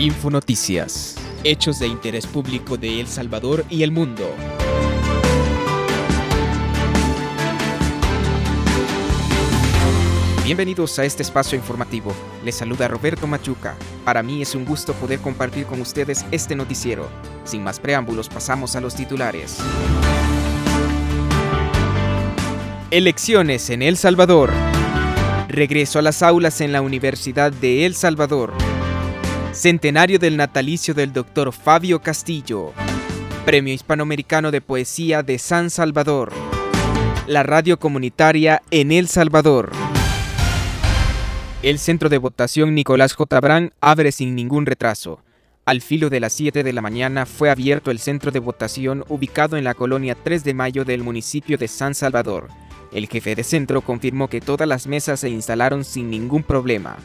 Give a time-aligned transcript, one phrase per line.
[0.00, 1.14] Infonoticias.
[1.44, 4.34] Hechos de interés público de El Salvador y el mundo.
[10.42, 12.14] Bienvenidos a este espacio informativo.
[12.42, 13.76] Les saluda Roberto Machuca.
[14.06, 17.06] Para mí es un gusto poder compartir con ustedes este noticiero.
[17.44, 19.58] Sin más preámbulos, pasamos a los titulares.
[22.90, 24.50] Elecciones en El Salvador.
[25.48, 28.69] Regreso a las aulas en la Universidad de El Salvador.
[29.52, 32.72] Centenario del natalicio del doctor Fabio Castillo.
[33.44, 36.32] Premio Hispanoamericano de Poesía de San Salvador.
[37.26, 39.72] La radio comunitaria en El Salvador.
[41.64, 43.40] El centro de votación Nicolás J.
[43.40, 45.20] Brand abre sin ningún retraso.
[45.64, 49.56] Al filo de las 7 de la mañana fue abierto el centro de votación ubicado
[49.56, 52.46] en la colonia 3 de mayo del municipio de San Salvador.
[52.92, 56.98] El jefe de centro confirmó que todas las mesas se instalaron sin ningún problema.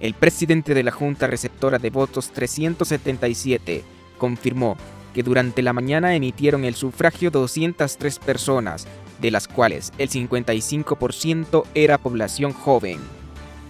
[0.00, 3.82] El presidente de la Junta Receptora de Votos 377
[4.18, 4.76] confirmó
[5.14, 8.86] que durante la mañana emitieron el sufragio 203 personas,
[9.20, 12.98] de las cuales el 55% era población joven.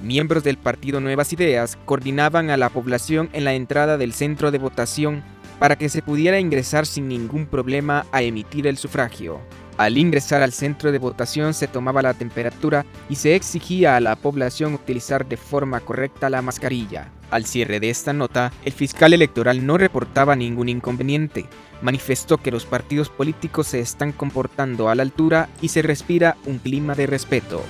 [0.03, 4.59] Miembros del partido Nuevas Ideas coordinaban a la población en la entrada del centro de
[4.59, 5.23] votación
[5.59, 9.41] para que se pudiera ingresar sin ningún problema a emitir el sufragio.
[9.77, 14.15] Al ingresar al centro de votación se tomaba la temperatura y se exigía a la
[14.15, 17.11] población utilizar de forma correcta la mascarilla.
[17.31, 21.47] Al cierre de esta nota, el fiscal electoral no reportaba ningún inconveniente.
[21.83, 26.59] Manifestó que los partidos políticos se están comportando a la altura y se respira un
[26.59, 27.61] clima de respeto.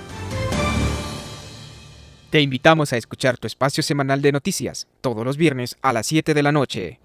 [2.28, 6.34] Te invitamos a escuchar tu espacio semanal de noticias, todos los viernes a las 7
[6.34, 7.00] de la noche.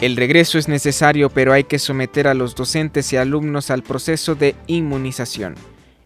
[0.00, 4.36] El regreso es necesario, pero hay que someter a los docentes y alumnos al proceso
[4.36, 5.56] de inmunización.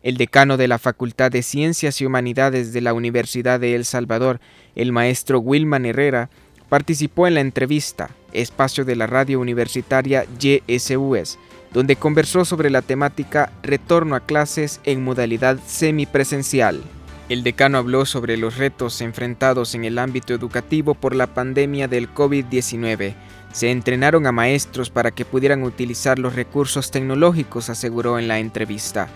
[0.02, 4.40] El decano de la Facultad de Ciencias y Humanidades de la Universidad de El Salvador,
[4.76, 6.30] el maestro Wilman Herrera,
[6.70, 11.38] participó en la entrevista, espacio de la radio universitaria YSUS,
[11.74, 16.80] donde conversó sobre la temática Retorno a clases en modalidad semipresencial.
[17.28, 22.12] El decano habló sobre los retos enfrentados en el ámbito educativo por la pandemia del
[22.12, 23.14] COVID-19.
[23.52, 29.08] Se entrenaron a maestros para que pudieran utilizar los recursos tecnológicos, aseguró en la entrevista.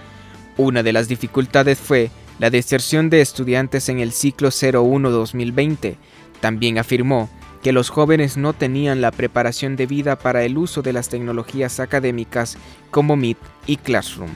[0.58, 5.96] Una de las dificultades fue la deserción de estudiantes en el ciclo 01-2020.
[6.40, 7.30] También afirmó
[7.62, 12.58] que los jóvenes no tenían la preparación debida para el uso de las tecnologías académicas
[12.90, 14.30] como Meet y Classroom.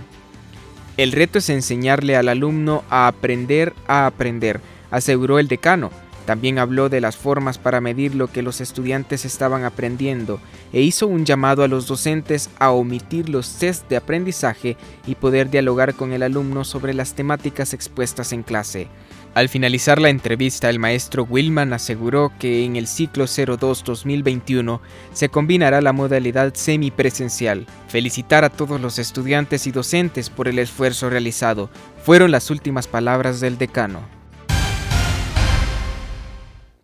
[0.97, 4.61] El reto es enseñarle al alumno a aprender a aprender,
[4.91, 5.91] aseguró el decano.
[6.31, 10.39] También habló de las formas para medir lo que los estudiantes estaban aprendiendo
[10.73, 14.77] e hizo un llamado a los docentes a omitir los test de aprendizaje
[15.09, 18.87] y poder dialogar con el alumno sobre las temáticas expuestas en clase.
[19.35, 24.79] Al finalizar la entrevista, el maestro Wilman aseguró que en el ciclo 02-2021
[25.13, 27.67] se combinará la modalidad semipresencial.
[27.89, 31.71] Felicitar a todos los estudiantes y docentes por el esfuerzo realizado
[32.05, 34.20] fueron las últimas palabras del decano.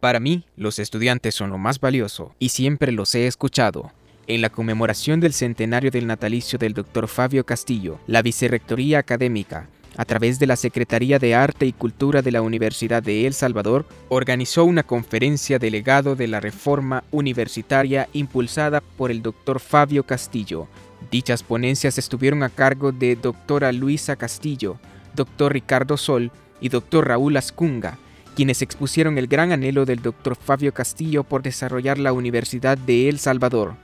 [0.01, 3.93] Para mí, los estudiantes son lo más valioso y siempre los he escuchado.
[4.27, 7.09] En la conmemoración del centenario del natalicio del Dr.
[7.09, 12.31] Fabio Castillo, la Vicerrectoría Académica a través de la Secretaría de Arte y Cultura de
[12.31, 19.11] la Universidad de El Salvador, organizó una conferencia delegado de la reforma universitaria impulsada por
[19.11, 20.69] el doctor Fabio Castillo.
[21.11, 24.79] Dichas ponencias estuvieron a cargo de doctora Luisa Castillo,
[25.15, 26.31] doctor Ricardo Sol
[26.61, 27.99] y doctor Raúl Ascunga,
[28.37, 33.19] quienes expusieron el gran anhelo del doctor Fabio Castillo por desarrollar la Universidad de El
[33.19, 33.75] Salvador.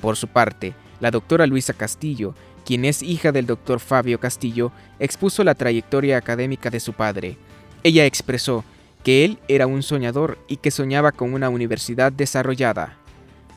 [0.00, 2.34] Por su parte, la doctora Luisa Castillo
[2.68, 7.38] quien es hija del doctor Fabio Castillo, expuso la trayectoria académica de su padre.
[7.82, 8.62] Ella expresó
[9.02, 12.98] que él era un soñador y que soñaba con una universidad desarrollada.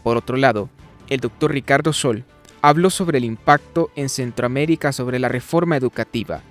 [0.02, 0.70] Por otro lado,
[1.10, 2.24] el doctor Ricardo Sol
[2.62, 6.42] habló sobre el impacto en Centroamérica sobre la reforma educativa.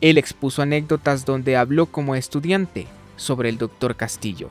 [0.00, 2.88] Él expuso anécdotas donde habló como estudiante
[3.18, 4.48] sobre el doctor Castillo.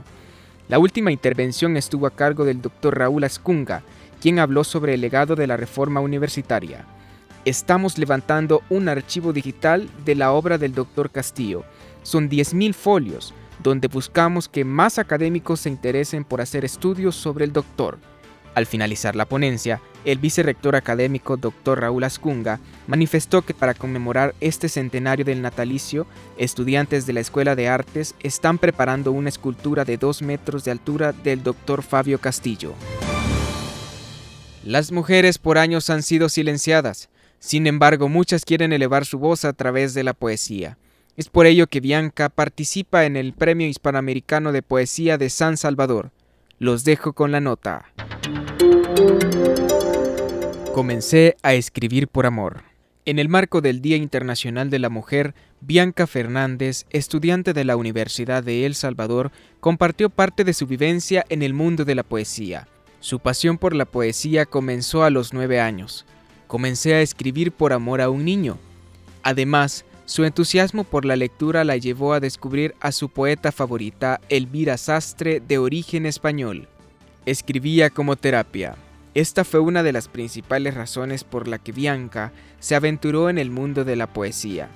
[0.70, 3.82] La última intervención estuvo a cargo del doctor Raúl Ascunga,
[4.22, 6.86] quien habló sobre el legado de la reforma universitaria
[7.50, 11.64] estamos levantando un archivo digital de la obra del doctor Castillo.
[12.04, 13.34] Son 10.000 folios,
[13.64, 18.00] donde buscamos que más académicos se interesen por hacer estudios sobre el doctor.
[18.58, 21.80] Al finalizar la ponencia, el vicerrector académico Dr.
[21.80, 26.08] Raúl Ascunga manifestó que para conmemorar este centenario del natalicio,
[26.40, 31.14] estudiantes de la Escuela de Artes están preparando una escultura de 2 metros de altura
[31.14, 31.84] del Dr.
[31.84, 32.74] Fabio Castillo.
[34.64, 37.10] Las mujeres por años han sido silenciadas.
[37.38, 40.80] Sin embargo, muchas quieren elevar su voz a través de la poesía.
[41.16, 46.10] Es por ello que Bianca participa en el Premio Hispanoamericano de Poesía de San Salvador.
[46.58, 47.86] Los dejo con la nota.
[50.74, 52.64] Comencé a escribir por amor.
[53.06, 58.44] En el marco del Día Internacional de la Mujer, Bianca Fernández, estudiante de la Universidad
[58.44, 62.68] de El Salvador, compartió parte de su vivencia en el mundo de la poesía.
[63.00, 66.06] Su pasión por la poesía comenzó a los nueve años.
[66.48, 68.58] Comencé a escribir por amor a un niño.
[69.24, 74.78] Además, su entusiasmo por la lectura la llevó a descubrir a su poeta favorita, Elvira
[74.78, 76.68] Sastre, de origen español.
[77.26, 78.76] Escribía como terapia.
[79.18, 83.50] Esta fue una de las principales razones por la que Bianca se aventuró en el
[83.50, 84.70] mundo de la poesía.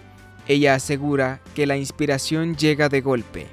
[0.48, 3.46] Ella asegura que la inspiración llega de golpe.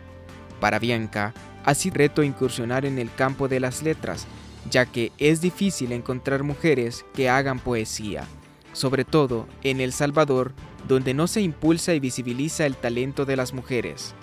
[0.60, 1.34] Para Bianca,
[1.66, 4.26] ha sido reto incursionar en el campo de las letras,
[4.70, 8.24] ya que es difícil encontrar mujeres que hagan poesía,
[8.72, 10.54] sobre todo en El Salvador,
[10.88, 14.14] donde no se impulsa y visibiliza el talento de las mujeres.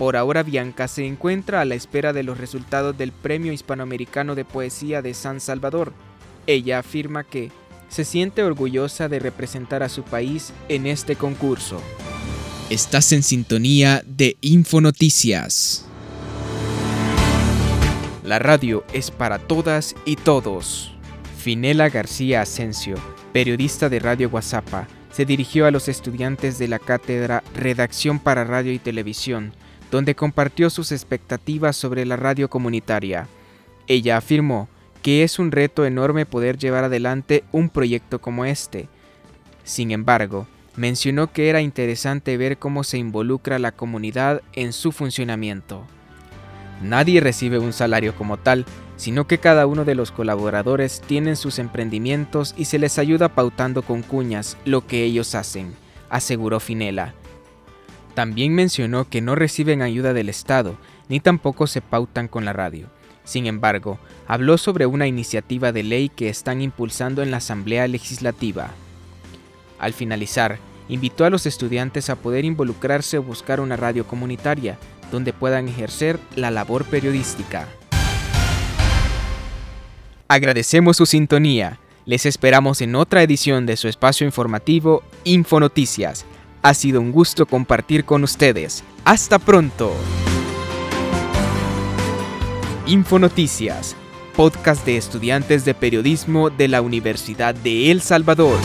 [0.00, 4.46] Por ahora Bianca se encuentra a la espera de los resultados del Premio Hispanoamericano de
[4.46, 5.92] Poesía de San Salvador.
[6.46, 7.52] Ella afirma que
[7.90, 11.82] se siente orgullosa de representar a su país en este concurso.
[12.70, 15.84] Estás en sintonía de Infonoticias.
[18.24, 20.94] La radio es para todas y todos.
[21.36, 22.96] Finela García Asensio,
[23.34, 28.72] periodista de Radio Guasapa, se dirigió a los estudiantes de la cátedra Redacción para Radio
[28.72, 29.52] y Televisión
[29.90, 33.26] donde compartió sus expectativas sobre la radio comunitaria.
[33.86, 34.68] Ella afirmó
[35.02, 38.88] que es un reto enorme poder llevar adelante un proyecto como este.
[39.64, 40.46] Sin embargo,
[40.76, 45.84] mencionó que era interesante ver cómo se involucra la comunidad en su funcionamiento.
[46.82, 48.64] Nadie recibe un salario como tal,
[48.96, 53.82] sino que cada uno de los colaboradores tienen sus emprendimientos y se les ayuda pautando
[53.82, 55.74] con cuñas lo que ellos hacen,
[56.08, 57.14] aseguró Finela.
[58.14, 60.76] También mencionó que no reciben ayuda del Estado,
[61.08, 62.88] ni tampoco se pautan con la radio.
[63.24, 68.70] Sin embargo, habló sobre una iniciativa de ley que están impulsando en la Asamblea Legislativa.
[69.78, 70.58] Al finalizar,
[70.88, 74.78] invitó a los estudiantes a poder involucrarse o buscar una radio comunitaria,
[75.12, 77.68] donde puedan ejercer la labor periodística.
[80.26, 81.78] Agradecemos su sintonía.
[82.06, 86.24] Les esperamos en otra edición de su espacio informativo Infonoticias
[86.62, 88.84] ha sido un gusto compartir con ustedes.
[89.04, 89.92] Hasta pronto.
[92.86, 93.96] Infonoticias,
[94.36, 98.58] podcast de estudiantes de periodismo de la Universidad de El Salvador.